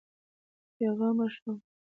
[0.75, 1.57] بېغمه شوم.